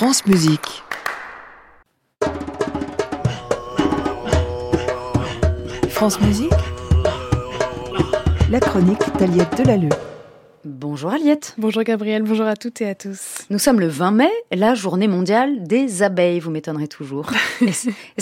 France 0.00 0.24
Musique. 0.24 0.82
France 5.90 6.18
Musique. 6.22 6.50
La 8.50 8.60
chronique 8.60 8.98
d'Aliette 9.18 9.58
Delalleux. 9.58 9.90
Bonjour 10.64 11.10
Aliette. 11.10 11.54
Bonjour 11.58 11.82
Gabriel, 11.82 12.22
bonjour 12.22 12.46
à 12.46 12.56
toutes 12.56 12.80
et 12.80 12.88
à 12.88 12.94
tous. 12.94 13.44
Nous 13.50 13.58
sommes 13.58 13.78
le 13.78 13.88
20 13.88 14.12
mai, 14.12 14.30
la 14.50 14.74
journée 14.74 15.06
mondiale 15.06 15.64
des 15.64 16.02
abeilles, 16.02 16.40
vous 16.40 16.50
m'étonnerez 16.50 16.88
toujours. 16.88 17.30
et, 17.60 17.72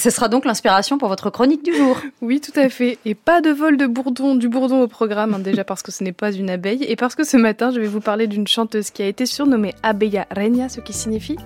ce 0.00 0.10
sera 0.10 0.26
donc 0.26 0.46
l'inspiration 0.46 0.98
pour 0.98 1.06
votre 1.06 1.30
chronique 1.30 1.64
du 1.64 1.72
jour. 1.72 1.96
Oui, 2.22 2.40
tout 2.40 2.58
à 2.58 2.68
fait. 2.70 2.98
Et 3.04 3.14
pas 3.14 3.40
de 3.40 3.50
vol 3.50 3.76
de 3.76 3.86
bourdon, 3.86 4.34
du 4.34 4.48
bourdon 4.48 4.82
au 4.82 4.88
programme, 4.88 5.34
hein, 5.34 5.38
déjà 5.38 5.62
parce 5.62 5.84
que 5.84 5.92
ce 5.92 6.02
n'est 6.02 6.10
pas 6.10 6.32
une 6.32 6.50
abeille, 6.50 6.82
et 6.82 6.96
parce 6.96 7.14
que 7.14 7.22
ce 7.22 7.36
matin, 7.36 7.70
je 7.70 7.78
vais 7.78 7.86
vous 7.86 8.00
parler 8.00 8.26
d'une 8.26 8.48
chanteuse 8.48 8.90
qui 8.90 9.02
a 9.02 9.06
été 9.06 9.26
surnommée 9.26 9.76
Abeilla 9.84 10.26
Reina, 10.32 10.68
ce 10.68 10.80
qui 10.80 10.92
signifie 10.92 11.38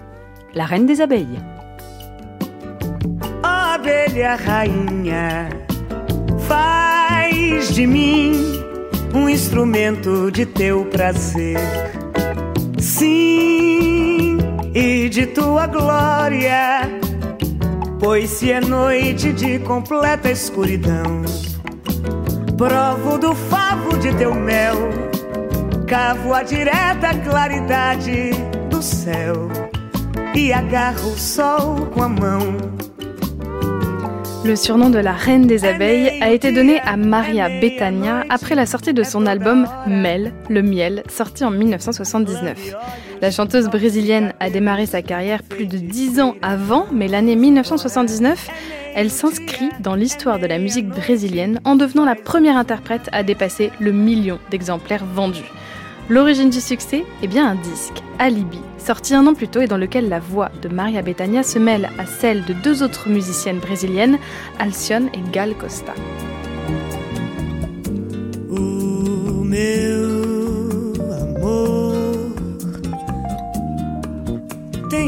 la 0.54 0.66
reine 0.66 0.86
des 0.86 1.00
abeilles. 1.00 1.40
Abelha 3.42 4.36
rainha, 4.36 5.48
faz 6.46 7.74
de 7.74 7.86
mim 7.86 8.32
um 9.14 9.28
instrumento 9.28 10.30
de 10.30 10.46
teu 10.46 10.84
prazer. 10.86 11.58
Sim, 12.78 14.38
e 14.74 15.08
de 15.08 15.26
tua 15.26 15.66
glória, 15.66 16.90
pois 18.00 18.30
se 18.30 18.50
é 18.50 18.60
noite 18.60 19.32
de 19.32 19.58
completa 19.60 20.30
escuridão, 20.30 21.22
provo 22.56 23.18
do 23.18 23.34
favo 23.34 23.96
de 23.98 24.12
teu 24.14 24.34
mel, 24.34 24.76
cavo 25.86 26.34
a 26.34 26.42
direta 26.42 27.14
claridade 27.24 28.30
do 28.68 28.82
céu 28.82 29.48
e 30.34 30.52
agarro 30.52 31.12
o 31.12 31.18
sol 31.18 31.86
com 31.92 32.02
a 32.02 32.08
mão. 32.08 32.56
Le 34.44 34.56
surnom 34.56 34.90
de 34.90 34.98
la 34.98 35.12
reine 35.12 35.46
des 35.46 35.64
abeilles 35.64 36.20
a 36.20 36.30
été 36.30 36.50
donné 36.52 36.80
à 36.80 36.96
Maria 36.96 37.48
Bethania 37.60 38.24
après 38.28 38.54
la 38.54 38.66
sortie 38.66 38.92
de 38.92 39.02
son 39.04 39.26
album 39.26 39.68
Mel, 39.86 40.32
le 40.48 40.62
miel, 40.62 41.04
sorti 41.08 41.44
en 41.44 41.50
1979. 41.50 42.74
La 43.20 43.30
chanteuse 43.30 43.68
brésilienne 43.68 44.32
a 44.40 44.50
démarré 44.50 44.86
sa 44.86 45.00
carrière 45.00 45.44
plus 45.44 45.66
de 45.66 45.78
dix 45.78 46.18
ans 46.18 46.34
avant, 46.42 46.86
mais 46.92 47.06
l'année 47.06 47.36
1979, 47.36 48.48
elle 48.96 49.10
s'inscrit 49.10 49.70
dans 49.80 49.94
l'histoire 49.94 50.40
de 50.40 50.46
la 50.46 50.58
musique 50.58 50.88
brésilienne 50.88 51.60
en 51.64 51.76
devenant 51.76 52.04
la 52.04 52.16
première 52.16 52.56
interprète 52.56 53.08
à 53.12 53.22
dépasser 53.22 53.70
le 53.78 53.92
million 53.92 54.40
d'exemplaires 54.50 55.04
vendus. 55.04 55.52
L'origine 56.08 56.50
du 56.50 56.60
succès 56.60 57.04
est 57.22 57.26
bien 57.26 57.48
un 57.48 57.54
disque, 57.54 58.02
Alibi, 58.18 58.60
sorti 58.78 59.14
un 59.14 59.26
an 59.26 59.34
plus 59.34 59.48
tôt 59.48 59.60
et 59.60 59.66
dans 59.66 59.76
lequel 59.76 60.08
la 60.08 60.18
voix 60.18 60.50
de 60.60 60.68
Maria 60.68 61.00
Bethania 61.02 61.42
se 61.42 61.58
mêle 61.58 61.90
à 61.98 62.06
celle 62.06 62.44
de 62.44 62.52
deux 62.52 62.82
autres 62.82 63.08
musiciennes 63.08 63.58
brésiliennes, 63.60 64.18
Alcione 64.58 65.08
et 65.14 65.30
Gal 65.32 65.54
Costa. 65.54 65.94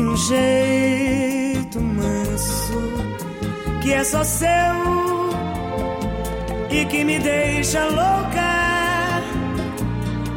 Um 0.06 0.16
jeito 0.16 1.78
que 3.82 3.92
é 3.92 4.04
só 4.04 4.22
seu 4.22 4.48
e 6.70 7.04
me 7.04 7.18
deixa 7.18 7.84
louca. 7.86 8.63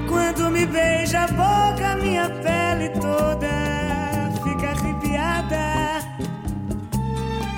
Quando 0.07 0.49
me 0.49 0.65
beija 0.65 1.23
a 1.23 1.27
boca, 1.27 1.95
minha 2.01 2.29
pele 2.29 2.89
toda 2.89 4.31
fica 4.43 4.69
arrepiada. 4.69 5.99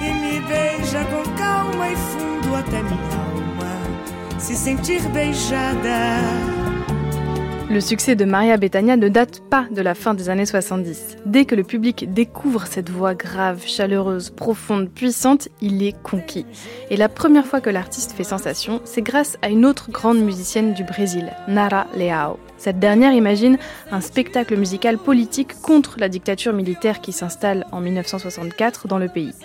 E 0.01 0.13
me 0.13 0.39
beija 0.41 1.05
com 1.05 1.23
calma 1.37 1.89
e 1.89 1.95
fundo 1.95 2.55
até 2.55 2.81
minha 2.81 3.03
alma 3.13 4.39
se 4.39 4.55
sentir 4.55 5.01
beijada. 5.09 6.58
Le 7.71 7.81
succès 7.81 8.15
de 8.15 8.25
Maria 8.25 8.57
Bethania 8.57 8.97
ne 8.97 9.09
date 9.09 9.41
pas 9.47 9.67
de 9.69 9.83
la 9.83 9.93
fin 9.93 10.15
des 10.15 10.29
années 10.29 10.47
70. 10.47 11.17
Dès 11.27 11.45
que 11.45 11.53
le 11.53 11.63
public 11.63 12.11
découvre 12.11 12.65
cette 12.65 12.89
voix 12.89 13.13
grave, 13.13 13.61
chaleureuse, 13.63 14.31
profonde, 14.31 14.89
puissante, 14.89 15.49
il 15.61 15.83
est 15.83 15.95
conquis. 16.01 16.47
Et 16.89 16.97
la 16.97 17.09
première 17.09 17.45
fois 17.45 17.61
que 17.61 17.69
l'artiste 17.69 18.13
fait 18.13 18.23
sensation, 18.23 18.81
c'est 18.85 19.03
grâce 19.03 19.37
à 19.43 19.49
une 19.49 19.67
autre 19.67 19.91
grande 19.91 20.17
musicienne 20.17 20.73
du 20.73 20.83
Brésil, 20.83 21.31
Nara 21.47 21.85
Leao. 21.95 22.39
Cette 22.57 22.79
dernière 22.79 23.13
imagine 23.13 23.59
un 23.91 24.01
spectacle 24.01 24.57
musical 24.57 24.97
politique 24.97 25.53
contre 25.61 25.99
la 25.99 26.09
dictature 26.09 26.53
militaire 26.53 27.01
qui 27.01 27.11
s'installe 27.11 27.67
en 27.71 27.81
1964 27.81 28.87
dans 28.87 28.97
le 28.97 29.09
pays. 29.09 29.35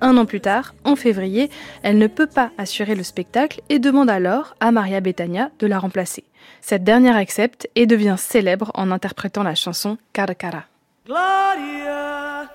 Un 0.00 0.16
an 0.16 0.24
plus 0.24 0.40
tard, 0.40 0.74
en 0.84 0.96
février, 0.96 1.50
elle 1.82 1.98
ne 1.98 2.06
peut 2.06 2.26
pas 2.26 2.50
assurer 2.56 2.94
le 2.94 3.02
spectacle 3.02 3.60
et 3.68 3.78
demande 3.78 4.08
alors 4.08 4.54
à 4.58 4.72
Maria 4.72 5.00
Bethania 5.00 5.50
de 5.58 5.66
la 5.66 5.78
remplacer. 5.78 6.24
Cette 6.60 6.84
dernière 6.84 7.16
accepte 7.16 7.68
et 7.74 7.86
devient 7.86 8.16
célèbre 8.18 8.70
en 8.74 8.90
interprétant 8.90 9.42
la 9.42 9.54
chanson 9.54 9.98
Cara 10.12 10.34
Cara. 10.34 10.64
Glória 11.06 12.50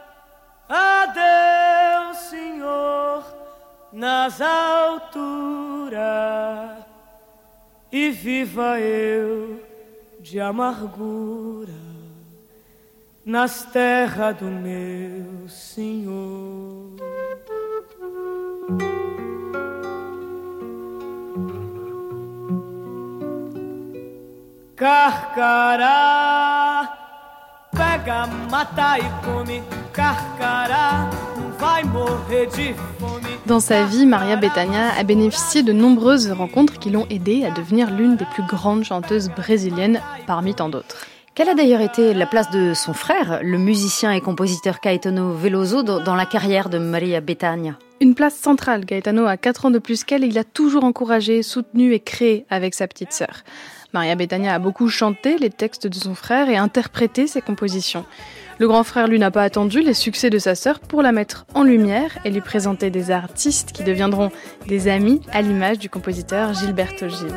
a 0.69 1.07
Deus, 1.13 2.17
Senhor, 2.29 3.23
nas 3.91 4.39
alturas, 4.41 5.99
e 7.91 8.11
viva 8.11 8.79
eu 8.79 9.59
de 10.19 10.39
amargura 10.39 11.73
nas 13.25 13.63
terras 13.65 14.35
do 14.37 14.45
meu 14.45 15.47
Senhor. 15.47 16.95
Carcará, 24.79 25.89
pega, 27.69 28.27
mata 28.49 28.97
e 28.97 29.03
come. 29.25 29.61
Carcará, 29.91 31.09
não 31.35 31.51
vai 31.59 31.83
morrer 31.83 32.47
de 32.47 32.73
fome. 32.97 33.27
Dans 33.45 33.59
sa 33.59 33.83
vie, 33.83 34.05
Maria 34.05 34.37
Bethania 34.37 34.93
a 34.97 35.03
bénéficié 35.03 35.63
de 35.63 35.73
nombreuses 35.73 36.31
rencontres 36.31 36.79
qui 36.79 36.91
l'ont 36.91 37.05
aidée 37.09 37.43
à 37.43 37.51
devenir 37.51 37.91
l'une 37.91 38.15
des 38.15 38.23
plus 38.23 38.43
grandes 38.47 38.85
chanteuses 38.85 39.29
brésiliennes 39.29 39.99
parmi 40.25 40.55
tant 40.55 40.69
d'autres. 40.69 41.05
Quelle 41.35 41.49
a 41.49 41.55
d'ailleurs 41.55 41.81
été 41.81 42.13
la 42.13 42.25
place 42.25 42.49
de 42.49 42.73
son 42.73 42.93
frère, 42.93 43.41
le 43.43 43.57
musicien 43.57 44.13
et 44.13 44.21
compositeur 44.21 44.79
Caetano 44.79 45.33
Veloso, 45.33 45.83
dans 45.83 46.15
la 46.15 46.25
carrière 46.25 46.69
de 46.69 46.77
Maria 46.77 47.19
Bethania? 47.19 47.77
Une 47.99 48.15
place 48.15 48.35
centrale. 48.35 48.85
Gaetano 48.85 49.25
a 49.25 49.35
4 49.35 49.65
ans 49.65 49.71
de 49.71 49.79
plus 49.79 50.05
qu'elle 50.05 50.23
et 50.23 50.27
il 50.27 50.37
a 50.37 50.45
toujours 50.45 50.85
encouragé, 50.85 51.43
soutenu 51.43 51.93
et 51.93 51.99
créé 51.99 52.45
avec 52.49 52.75
sa 52.75 52.87
petite 52.87 53.11
sœur. 53.11 53.43
Maria 53.93 54.15
Bethania 54.15 54.53
a 54.53 54.59
beaucoup 54.59 54.87
chanté 54.87 55.37
les 55.37 55.49
textes 55.49 55.87
de 55.87 55.95
son 55.95 56.13
frère 56.13 56.49
et 56.49 56.57
interprété 56.57 57.25
ses 57.25 57.41
compositions. 57.41 58.05
Le 58.59 58.67
grand 58.67 58.83
frère, 58.83 59.07
lui, 59.07 59.19
n'a 59.19 59.31
pas 59.31 59.43
attendu 59.43 59.81
les 59.81 59.93
succès 59.93 60.29
de 60.29 60.37
sa 60.37 60.53
sœur 60.53 60.79
pour 60.79 61.01
la 61.01 61.11
mettre 61.11 61.45
en 61.53 61.63
lumière 61.63 62.19
et 62.25 62.29
lui 62.29 62.41
présenter 62.41 62.91
des 62.91 63.09
artistes 63.09 63.71
qui 63.71 63.83
deviendront 63.83 64.31
des 64.67 64.89
amis 64.89 65.21
à 65.31 65.41
l'image 65.41 65.79
du 65.79 65.89
compositeur 65.89 66.53
Gilberto 66.53 67.07
Gil. 67.07 67.33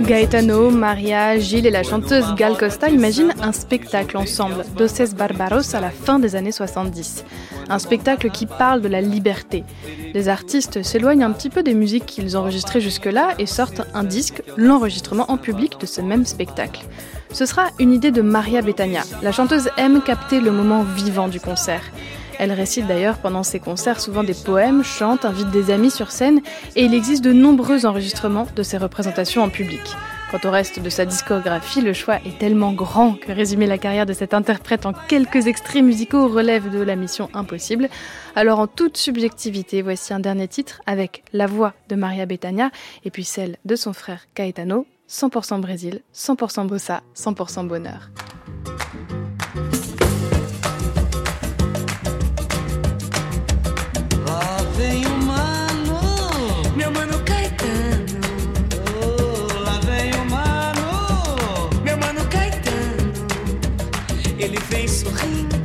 Gaetano, 0.00 0.70
Maria, 0.70 1.38
Gilles 1.38 1.66
et 1.66 1.70
la 1.70 1.82
chanteuse 1.82 2.34
Gal 2.36 2.56
Costa 2.58 2.88
imaginent 2.88 3.32
un 3.42 3.52
spectacle 3.52 4.16
ensemble, 4.16 4.64
Doces 4.76 5.14
Barbaros, 5.14 5.74
à 5.74 5.80
la 5.80 5.90
fin 5.90 6.18
des 6.18 6.36
années 6.36 6.52
70. 6.52 7.24
Un 7.68 7.78
spectacle 7.78 8.30
qui 8.30 8.46
parle 8.46 8.80
de 8.80 8.88
la 8.88 9.00
liberté. 9.00 9.64
Les 10.14 10.28
artistes 10.28 10.82
s'éloignent 10.82 11.24
un 11.24 11.32
petit 11.32 11.50
peu 11.50 11.62
des 11.62 11.74
musiques 11.74 12.06
qu'ils 12.06 12.36
enregistraient 12.36 12.80
jusque-là 12.80 13.34
et 13.38 13.46
sortent 13.46 13.82
un 13.94 14.04
disque, 14.04 14.42
l'enregistrement 14.56 15.30
en 15.30 15.36
public 15.36 15.80
de 15.80 15.86
ce 15.86 16.00
même 16.00 16.26
spectacle. 16.26 16.84
Ce 17.32 17.46
sera 17.46 17.68
une 17.78 17.92
idée 17.92 18.10
de 18.10 18.22
Maria 18.22 18.60
Bethania. 18.60 19.02
La 19.22 19.32
chanteuse 19.32 19.70
aime 19.78 20.02
capter 20.02 20.40
le 20.40 20.50
moment 20.50 20.82
vivant 20.82 21.28
du 21.28 21.40
concert. 21.40 21.82
Elle 22.38 22.52
récite 22.52 22.86
d'ailleurs 22.86 23.18
pendant 23.18 23.42
ses 23.42 23.60
concerts 23.60 24.00
souvent 24.00 24.24
des 24.24 24.34
poèmes, 24.34 24.82
chante, 24.82 25.24
invite 25.24 25.50
des 25.50 25.70
amis 25.70 25.90
sur 25.90 26.10
scène 26.10 26.40
et 26.76 26.84
il 26.84 26.94
existe 26.94 27.24
de 27.24 27.32
nombreux 27.32 27.86
enregistrements 27.86 28.48
de 28.54 28.62
ses 28.62 28.78
représentations 28.78 29.42
en 29.42 29.48
public. 29.48 29.80
Quant 30.32 30.48
au 30.48 30.50
reste 30.50 30.80
de 30.80 30.88
sa 30.88 31.04
discographie, 31.04 31.82
le 31.82 31.92
choix 31.92 32.16
est 32.24 32.38
tellement 32.38 32.72
grand 32.72 33.12
que 33.12 33.30
résumer 33.32 33.66
la 33.66 33.76
carrière 33.76 34.06
de 34.06 34.14
cette 34.14 34.32
interprète 34.32 34.86
en 34.86 34.94
quelques 34.94 35.46
extraits 35.46 35.84
musicaux 35.84 36.26
relève 36.26 36.70
de 36.70 36.78
la 36.78 36.96
mission 36.96 37.28
impossible. 37.34 37.90
Alors 38.34 38.58
en 38.58 38.66
toute 38.66 38.96
subjectivité, 38.96 39.82
voici 39.82 40.14
un 40.14 40.20
dernier 40.20 40.48
titre 40.48 40.80
avec 40.86 41.22
la 41.34 41.46
voix 41.46 41.74
de 41.90 41.96
Maria 41.96 42.24
Bethania 42.24 42.70
et 43.04 43.10
puis 43.10 43.24
celle 43.24 43.58
de 43.66 43.76
son 43.76 43.92
frère 43.92 44.24
Caetano, 44.32 44.86
100% 45.06 45.60
Brésil, 45.60 46.00
100% 46.14 46.66
bossa, 46.66 47.02
100% 47.14 47.66
bonheur. 47.66 48.08
sourire. 64.88 65.61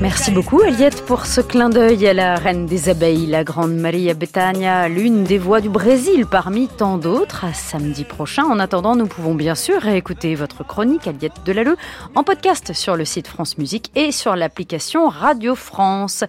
Merci 0.00 0.30
beaucoup 0.30 0.62
Eliette 0.62 1.04
pour 1.06 1.26
ce 1.26 1.40
clin 1.40 1.70
d'œil 1.70 2.06
à 2.06 2.12
la 2.12 2.36
reine 2.36 2.66
des 2.66 2.88
abeilles, 2.88 3.26
la 3.26 3.42
grande 3.42 3.74
Maria 3.74 4.14
Betania, 4.14 4.88
l'une 4.88 5.24
des 5.24 5.38
voix 5.38 5.60
du 5.60 5.68
Brésil 5.68 6.24
parmi 6.24 6.68
tant 6.68 6.98
d'autres. 6.98 7.46
Samedi 7.52 8.04
prochain. 8.04 8.44
En 8.44 8.60
attendant, 8.60 8.94
nous 8.94 9.08
pouvons 9.08 9.34
bien 9.34 9.56
sûr 9.56 9.80
réécouter 9.80 10.36
votre 10.36 10.64
chronique 10.64 11.08
Eliette 11.08 11.42
Delalleux 11.44 11.76
en 12.14 12.22
podcast 12.22 12.72
sur 12.74 12.94
le 12.94 13.04
site 13.04 13.26
France 13.26 13.58
Musique 13.58 13.90
et 13.96 14.12
sur 14.12 14.36
l'application 14.36 15.08
Radio 15.08 15.56
France. 15.56 16.22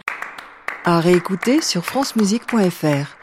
À 0.84 1.00
réécouter 1.00 1.62
sur 1.62 1.86
francemusique.fr. 1.86 3.19